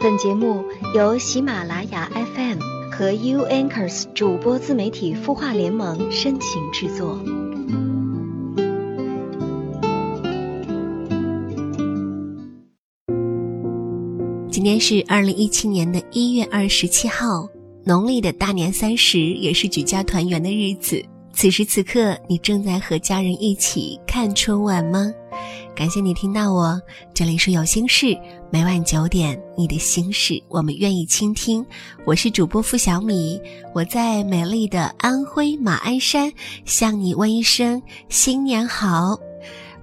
[0.00, 7.18] 本节目由喜马拉雅 FM 和 U Anchors 主播自媒体孵化联盟深情制作。
[14.48, 17.48] 今天是二零一七年的一月二十七号，
[17.84, 21.04] 农历的大年三十，也是举家团圆的日子。
[21.32, 25.12] 此时此刻，你正在和家人一起看春晚吗？
[25.74, 26.80] 感谢你听到我，
[27.14, 28.16] 这里是有心事，
[28.50, 31.64] 每晚九点，你的心事我们愿意倾听。
[32.04, 33.40] 我是主播付小米，
[33.74, 36.32] 我在美丽的安徽马鞍山
[36.64, 39.18] 向你问一声新年好。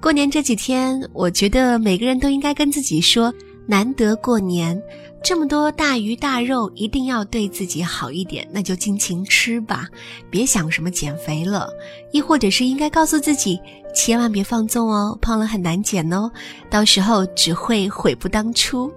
[0.01, 3.33] 过年这几天，我觉得每个人都应该跟自己说，
[3.67, 4.81] 难得过年。
[5.23, 9.87] 这么多大鱼大肉，一定要对自己好一点，那就尽情吃吧，
[10.29, 11.67] 别想什么减肥了，
[12.11, 13.59] 亦或者是应该告诉自己，
[13.95, 16.29] 千万别放纵哦，胖了很难减哦，
[16.69, 18.91] 到时候只会悔不当初。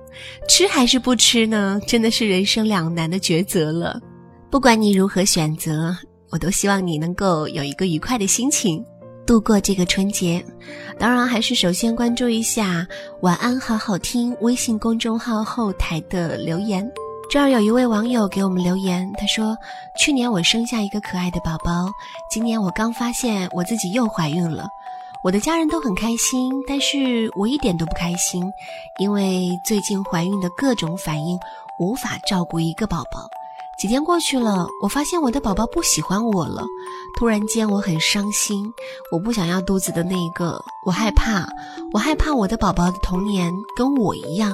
[0.48, 1.80] 吃还是不吃呢？
[1.86, 3.98] 真的是人生两难的抉择了。
[4.50, 5.96] 不管你如何选择，
[6.28, 8.84] 我都希望你能够有一个愉快的心情。
[9.28, 10.42] 度过这个春节，
[10.98, 12.86] 当然还是首先关注一下
[13.20, 16.90] “晚安好好听”微信公众号后台的留言。
[17.30, 19.54] 这儿有一位网友给我们留言，他说
[20.00, 21.92] ：“去年我生下一个可爱的宝宝，
[22.30, 24.66] 今年我刚发现我自己又怀孕了，
[25.22, 28.50] 我的家人都很开心，但是我一点都不开心，
[28.98, 31.38] 因为最近怀孕的各种反应，
[31.78, 33.28] 无法照顾一个宝宝。”
[33.78, 36.66] 几天过去了，我发现我的宝宝不喜欢我了。
[37.16, 38.74] 突然间，我很伤心。
[39.12, 41.48] 我不想要肚子的那一个，我害怕，
[41.92, 44.52] 我害怕我的宝宝的童年跟我一样。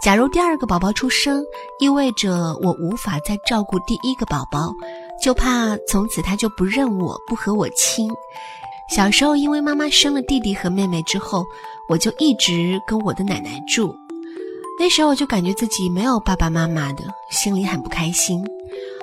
[0.00, 1.44] 假如第二个宝宝出生，
[1.78, 4.72] 意味着我无法再照顾第一个宝宝，
[5.22, 8.10] 就怕从此他就不认我，不和我亲。
[8.88, 11.44] 小时候，因为妈妈生了弟弟和妹妹之后，
[11.86, 13.94] 我就一直跟我的奶奶住。
[14.84, 18.44] 那时候我就感觉自己没有爸爸妈妈的，心里很不开心。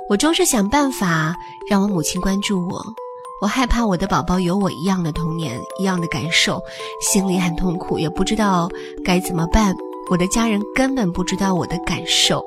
[0.07, 1.35] 我终是想办法
[1.67, 2.85] 让我母亲关注我，
[3.41, 6.61] 我害怕我的宝宝有我一样的童年，一样的感受，
[7.01, 8.69] 心里很痛苦，也不知道
[9.03, 9.73] 该怎么办。
[10.11, 12.45] 我的家人根本不知道我的感受。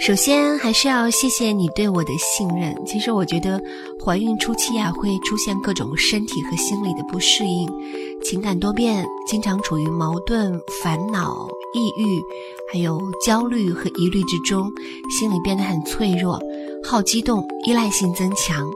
[0.00, 2.74] 首先还是要谢谢你对我的信任。
[2.84, 3.62] 其实我觉得
[4.04, 7.66] 怀孕初期呀，会出现各种身体和心理的不适应，
[8.22, 12.20] 情感多变，经常处于矛盾、烦恼、抑郁，
[12.70, 14.70] 还有焦虑和疑虑之中，
[15.18, 16.38] 心里变得很脆弱，
[16.82, 18.70] 好激动，依赖性增强。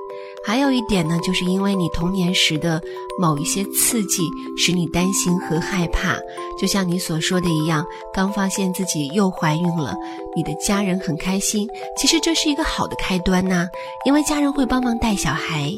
[0.49, 2.81] 还有一点呢，就是因为你童年时的
[3.19, 4.23] 某一些刺激，
[4.57, 6.17] 使你担心和害怕。
[6.59, 9.95] 就像你所说的一样，刚发现自己又怀孕了，
[10.35, 11.69] 你的家人很开心。
[11.99, 13.69] 其实这是一个好的开端呐，
[14.07, 15.71] 因为家人会帮忙带小孩。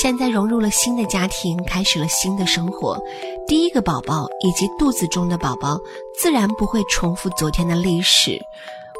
[0.00, 2.98] 现在融入了新的家庭，开始了新的生活。
[3.46, 5.78] 第一个宝宝以及肚子中的宝宝，
[6.18, 8.40] 自然不会重复昨天的历史。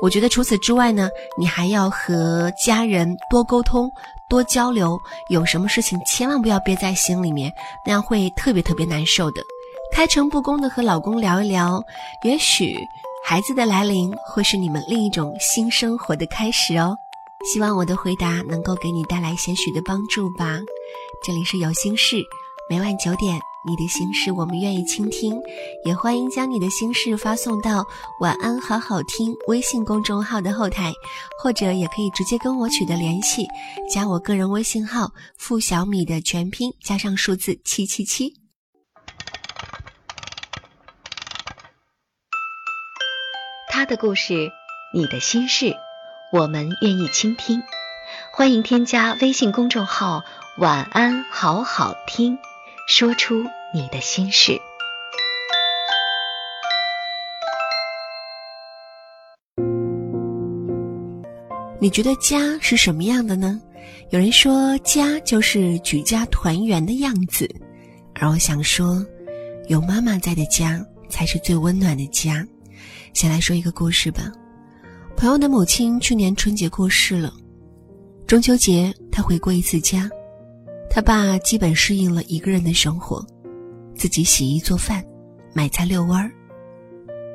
[0.03, 3.91] 我觉得除此之外呢，你还要和家人多沟通。
[4.27, 7.53] 多交流，有什么事情千万不要憋在心里面，
[7.84, 9.43] 那样会特别特别难受的。
[9.93, 11.81] 开诚布公的和老公聊一聊，
[12.25, 12.75] 也许
[13.25, 16.97] 孩子的来临会是你们另一种新生活的开始哦。
[17.53, 20.59] 希望我的回答能够给你带来些许的帮助吧。
[21.22, 22.16] 这里是有心事，
[22.69, 23.38] 每晚九点。
[23.67, 25.41] 你的心事，我们愿意倾听，
[25.87, 27.83] 也欢迎将你的心事发送到
[28.21, 30.93] “晚安好好听”微信公众号的后台，
[31.41, 33.47] 或者也可以直接跟我取得联系，
[33.91, 38.35] 加我个人微信号“付小米”的全拼加上数字七七七。
[43.71, 44.51] 他的故事，
[44.95, 45.75] 你的心事，
[46.33, 47.63] 我们愿意倾听。
[48.33, 50.23] 欢迎添加微信公众号
[50.59, 52.39] “晚安好好听”。
[52.87, 54.61] 说出你的心事。
[61.81, 63.59] 你觉得家是什么样的呢？
[64.11, 67.49] 有人说家就是举家团圆的样子，
[68.15, 69.05] 而我想说，
[69.69, 72.47] 有妈妈在的家才是最温暖的家。
[73.15, 74.31] 先来说一个故事吧。
[75.17, 77.32] 朋友的母亲去年春节过世了，
[78.26, 80.09] 中秋节他回过一次家。
[80.94, 83.20] 他爸基本适应了一个人的生活，
[83.96, 85.05] 自己洗衣做饭，
[85.52, 86.31] 买菜遛弯儿。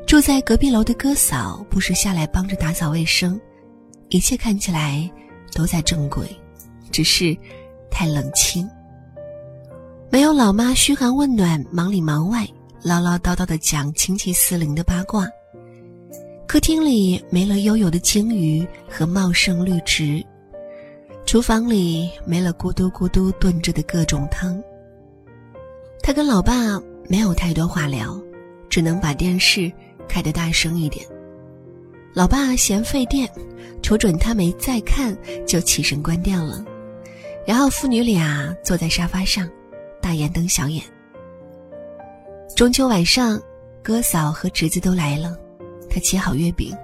[0.08, 3.38] 住在隔壁楼的哥嫂不时下来帮着打扫卫生，
[4.08, 5.12] 一切看起来
[5.54, 6.26] 都在正轨，
[6.90, 7.36] 只是
[7.92, 8.66] 太冷清。
[10.10, 12.48] 没有老妈嘘寒问暖、忙里忙外、
[12.82, 15.28] 唠唠叨叨的讲亲戚四邻的八卦。
[16.48, 20.26] 客厅里没了悠悠的鲸鱼和茂盛绿植。
[21.30, 24.60] 厨房里没了咕嘟咕嘟炖着的各种汤。
[26.02, 28.20] 他跟老爸没有太多话聊，
[28.68, 29.72] 只能把电视
[30.08, 31.06] 开得大声一点。
[32.16, 33.30] 老爸嫌费电，
[33.84, 35.16] 瞅准他没再看，
[35.46, 36.66] 就起身关掉了。
[37.46, 39.48] 然后父女俩坐在沙发上，
[40.02, 40.84] 大眼瞪小眼。
[42.56, 43.40] 中秋晚上，
[43.84, 45.38] 哥嫂和侄子都来了，
[45.92, 46.76] 他切好月饼，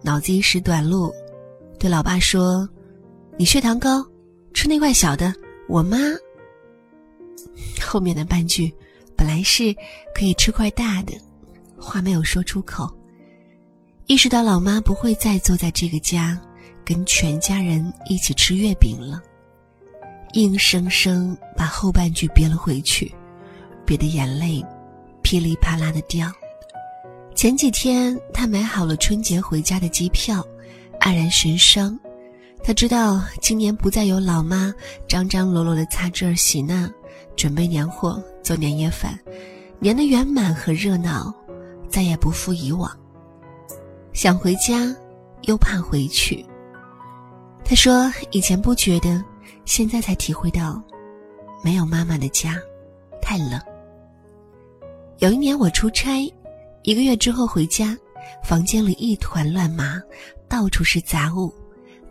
[0.00, 1.12] 脑子一时短路，
[1.78, 2.66] 对老爸说
[3.42, 4.06] ：“你血糖高，
[4.54, 5.34] 吃那块小的。”
[5.68, 5.98] 我妈。
[7.80, 8.72] 后面的半句，
[9.16, 9.74] 本来是
[10.14, 11.12] 可以吃块大的，
[11.76, 12.88] 话没有说出口。
[14.06, 16.40] 意识到老妈不会再坐在这个家，
[16.84, 19.20] 跟全家人一起吃月饼了，
[20.34, 23.12] 硬生生把后半句憋了回去，
[23.84, 24.64] 憋得眼泪
[25.20, 26.30] 噼里啪啦的掉。
[27.34, 30.46] 前几天他买好了春节回家的机票，
[31.00, 31.98] 黯然神伤。
[32.64, 34.72] 他知道今年不再有老妈
[35.08, 36.88] 张张罗罗的擦这儿洗那，
[37.34, 39.18] 准备年货做年夜饭，
[39.80, 41.34] 年的圆满和热闹，
[41.88, 42.90] 再也不复以往。
[44.12, 44.94] 想回家，
[45.42, 46.44] 又怕回去。
[47.64, 49.22] 他说：“以前不觉得，
[49.64, 50.80] 现在才体会到，
[51.64, 52.56] 没有妈妈的家，
[53.20, 53.60] 太冷。”
[55.18, 56.32] 有一年我出差，
[56.82, 57.96] 一个月之后回家，
[58.44, 60.00] 房间里一团乱麻，
[60.48, 61.52] 到处是杂物。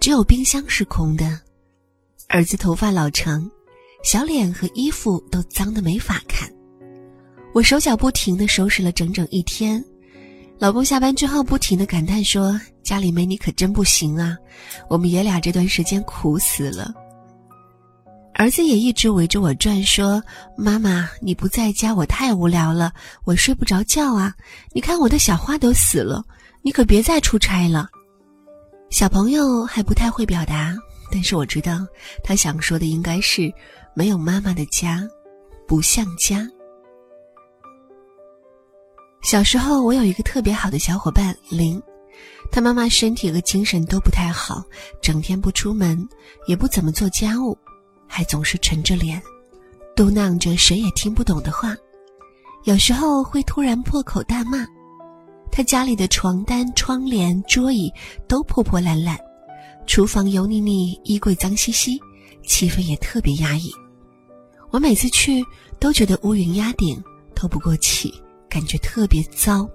[0.02, 1.40] 只有冰箱是空的，
[2.28, 3.48] 儿子头发老长，
[4.04, 6.52] 小脸和衣服都脏得没法看。
[7.54, 9.84] 我手脚不停地收拾了整整一天，
[10.58, 14.36] 老公下班之后不停地感叹说：“家里没你可真不行啊！”
[14.90, 16.92] 我们爷俩这段时间苦死了。
[18.34, 20.20] 儿子也一直围着我转，说
[20.58, 22.92] ：“妈妈，你不在家，我太无聊了，
[23.24, 24.34] 我睡不着觉啊！
[24.74, 26.26] 你看我的小花都死了，
[26.64, 27.88] 你可别再出差了。”
[28.92, 30.76] 小朋友还不太会表达，
[31.10, 31.88] 但是我知道
[32.26, 33.52] 他想说的应该是
[33.94, 35.02] 没有妈妈的家，
[35.66, 36.46] 不像家。
[39.22, 41.82] 小时候，我有一个特别好的小伙伴林，
[42.52, 44.62] 他妈妈身体和精神都不太好，
[45.02, 46.06] 整天不出门，
[46.46, 47.58] 也不怎么做家务，
[48.08, 49.22] 还总是沉着脸，
[49.96, 51.74] 嘟囔着谁也听不懂的话，
[52.66, 54.68] 有时候会突然破口大骂。
[55.52, 57.92] 他家里的床单、窗帘、桌椅
[58.28, 59.20] 都破破烂烂，
[59.86, 62.00] 厨房油腻腻，衣柜脏兮兮，
[62.48, 63.72] 气氛也特别压抑。
[64.70, 65.46] 我每次去
[65.80, 67.04] 都觉得乌云压顶，
[67.36, 68.14] 透不过气，
[68.50, 69.70] 感觉特别糟。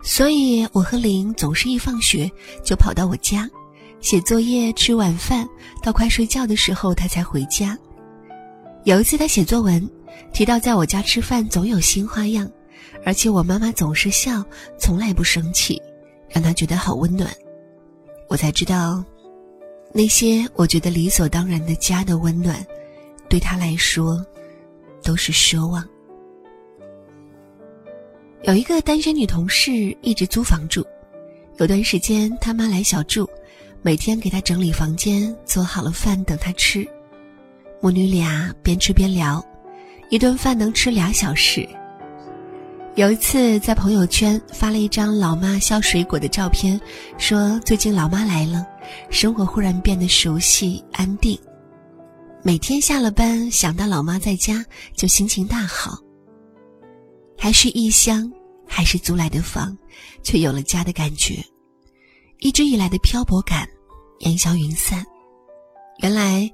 [0.00, 2.30] 所以我和林总是一放学
[2.62, 3.50] 就跑到我家，
[4.00, 5.48] 写作业、吃晚饭，
[5.82, 7.76] 到快睡觉的时候他才回家。
[8.84, 9.90] 有一次他写作文，
[10.32, 12.48] 提到在我家吃饭总有新花样。
[13.04, 14.44] 而且我妈妈总是笑，
[14.78, 15.80] 从来不生气，
[16.28, 17.30] 让她觉得好温暖。
[18.28, 19.04] 我才知道，
[19.92, 22.64] 那些我觉得理所当然的家的温暖，
[23.28, 24.24] 对她来说
[25.02, 25.86] 都是奢望。
[28.42, 30.86] 有一个单身女同事一直租房住，
[31.56, 33.28] 有段时间他妈来小住，
[33.82, 36.86] 每天给她整理房间，做好了饭等她吃。
[37.80, 39.44] 母女俩边吃边聊，
[40.10, 41.68] 一顿饭能吃俩小时。
[42.98, 46.80] 有一次在朋友圈发了一张老妈削水果的照片，
[47.16, 48.66] 说最近老妈来了，
[49.08, 51.38] 生活忽然变得熟悉安定。
[52.42, 54.64] 每天下了班想到老妈在家，
[54.96, 55.96] 就心情大好。
[57.38, 58.28] 还是异乡，
[58.66, 59.78] 还是租来的房，
[60.24, 61.40] 却有了家的感觉。
[62.40, 63.64] 一直以来的漂泊感
[64.22, 65.06] 烟消云散，
[66.02, 66.50] 原来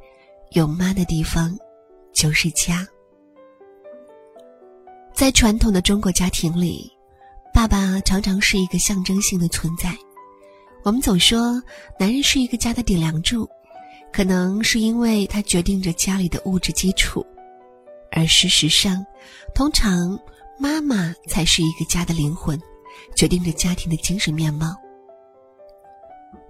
[0.50, 1.58] 有妈的地方
[2.12, 2.86] 就是家。
[5.14, 6.90] 在传统的中国家庭里，
[7.52, 9.96] 爸爸常常是一个象征性的存在。
[10.82, 11.62] 我们总说
[12.00, 13.48] 男人是一个家的顶梁柱，
[14.12, 17.24] 可能是因为他决定着家里的物质基础，
[18.10, 19.06] 而事实上，
[19.54, 20.18] 通常
[20.58, 22.60] 妈妈才是一个家的灵魂，
[23.14, 24.74] 决定着家庭的精神面貌。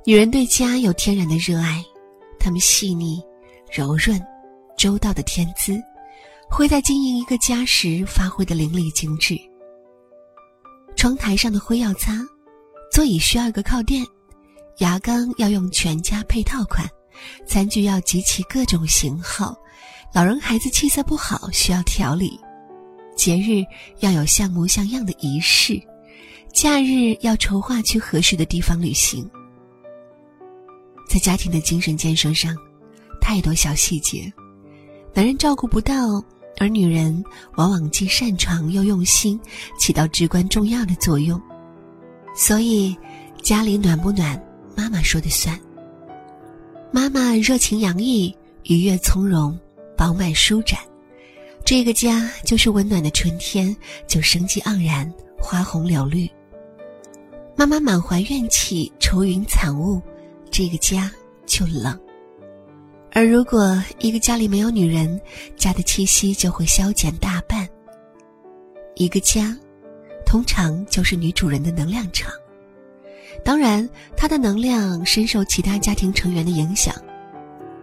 [0.07, 1.85] 女人对家有天然的热爱，
[2.41, 3.23] 她们细腻、
[3.71, 4.19] 柔润、
[4.75, 5.79] 周到的天资。
[6.55, 9.37] 会在经营一个家时发挥的淋漓尽致。
[10.95, 12.13] 窗台上的灰要擦，
[12.93, 14.07] 座椅需要一个靠垫，
[14.79, 16.89] 牙缸要用全家配套款，
[17.45, 19.53] 餐具要集齐各种型号，
[20.15, 22.39] 老人孩子气色不好需要调理，
[23.17, 23.65] 节日
[23.99, 25.83] 要有像模像样的仪式，
[26.53, 29.29] 假日要筹划去合适的地方旅行。
[31.09, 32.57] 在家庭的精神建设上，
[33.21, 34.33] 太多小细节，
[35.13, 36.25] 男人照顾不到。
[36.59, 37.25] 而女人
[37.57, 39.41] 往往既擅长又用心，
[39.79, 41.41] 起到至关重要的作用。
[42.35, 42.97] 所以，
[43.43, 44.41] 家里暖不暖，
[44.77, 45.59] 妈妈说的算。
[46.91, 48.35] 妈妈热情洋溢，
[48.65, 49.59] 愉悦从容，
[49.97, 50.79] 饱满舒展，
[51.65, 56.29] 这个家就是温暖的春天，就生机盎然，花红柳绿。
[57.57, 60.01] 妈妈满怀怨气，愁云惨雾，
[60.51, 61.11] 这个家
[61.47, 61.99] 就冷。
[63.15, 65.21] 而如果一个家里没有女人，
[65.57, 67.67] 家的气息就会消减大半。
[68.97, 69.57] 一个家，
[70.27, 72.33] 通常就是女主人的能量场。
[73.45, 76.93] 当然，她的能量深受其他家庭成员的影响。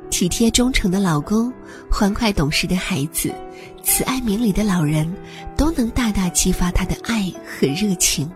[0.10, 1.52] 体贴忠诚的老公，
[1.90, 3.34] 欢快懂事的孩子，
[3.82, 5.16] 慈爱明理的老人，
[5.56, 8.30] 都能大大激发她的爱和热情。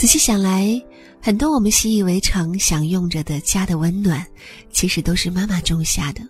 [0.00, 0.82] 仔细想来，
[1.20, 4.26] 很多我们习以为常享用着的家的温暖，
[4.72, 6.22] 其实都是妈妈种下的。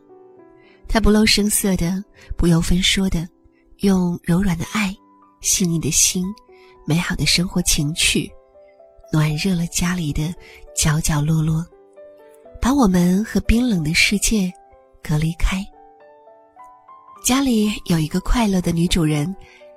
[0.89, 2.03] 她不露声色的，
[2.37, 3.29] 不由分说的，
[3.83, 4.93] 用柔软的爱、
[5.41, 6.27] 细腻的心、
[6.85, 8.29] 美好的生活情趣，
[9.13, 10.35] 暖热了家里的
[10.77, 11.65] 角角落落，
[12.61, 14.53] 把我们和冰冷的世界
[15.01, 15.65] 隔离开。
[17.25, 19.33] 家里有一个快乐的女主人，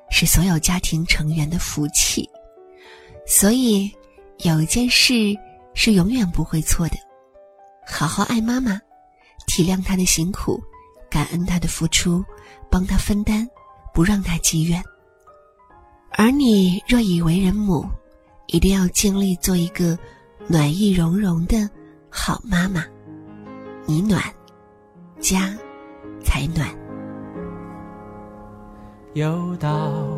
[0.09, 2.27] 是所有家庭成员的福气。
[3.25, 3.91] 所以，
[4.39, 5.13] 有一件事
[5.73, 6.95] 是永远不会错的：
[7.87, 8.79] 好好爱妈妈，
[9.47, 10.61] 体谅她的辛苦，
[11.09, 12.23] 感恩她的付出，
[12.69, 13.47] 帮她分担，
[13.93, 14.83] 不让她积怨。
[16.11, 17.85] 而你若已为人母，
[18.47, 19.97] 一定要尽力做一个
[20.47, 21.69] 暖意融融的
[22.09, 22.85] 好妈妈。
[23.85, 24.21] 你暖，
[25.19, 25.57] 家
[26.23, 26.69] 才暖。
[29.13, 30.17] 又到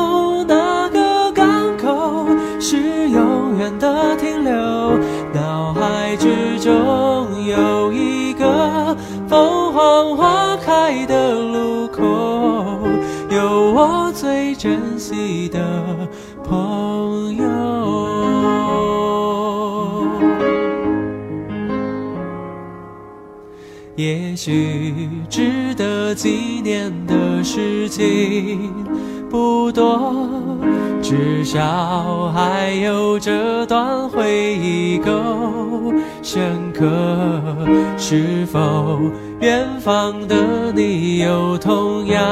[5.33, 6.01] 脑海。
[6.17, 8.95] 之中有一个
[9.29, 12.03] 凤凰花开的路口，
[13.29, 15.59] 有我最珍惜的
[16.43, 17.47] 朋友。
[23.95, 28.73] 也许值得纪念的事情
[29.29, 30.50] 不多。
[31.11, 35.11] 至少还有这段回忆够
[36.23, 36.87] 深刻。
[37.97, 38.97] 是否
[39.41, 42.23] 远方的你有同样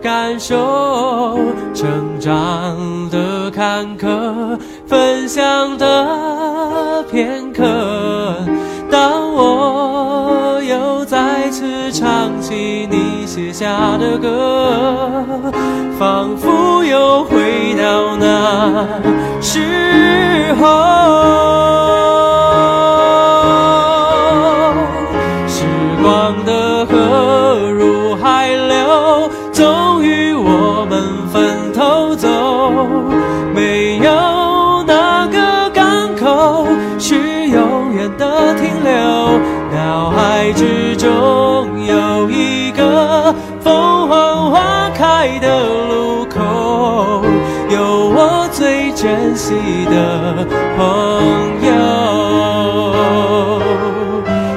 [0.00, 1.36] 感受？
[1.74, 1.90] 成
[2.20, 8.36] 长的坎坷，分享的片刻。
[8.88, 9.23] 当
[12.04, 15.24] 唱起你写下的歌，
[15.98, 18.86] 仿佛又回到那
[19.40, 20.93] 时候。
[50.76, 50.82] 朋
[51.66, 51.72] 友。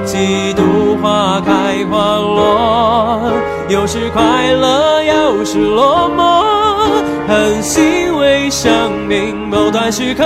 [0.06, 3.32] 几度花开花落，
[3.70, 6.22] 有时快乐，有时落寞，
[7.28, 10.24] 很欣慰生命某段时刻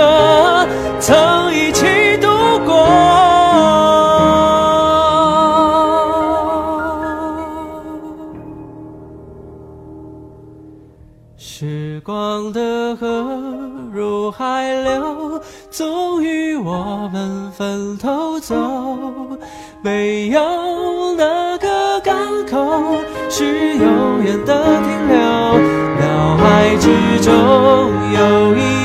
[0.98, 2.28] 曾一起度
[2.64, 3.31] 过。
[15.72, 18.54] 终于我们分头走，
[19.80, 22.14] 没有哪个港
[22.46, 22.98] 口
[23.30, 25.16] 是永远的停留。
[25.98, 26.86] 脑海之
[27.22, 27.32] 中
[28.12, 28.81] 有一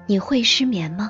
[0.07, 1.09] 你会失眠吗？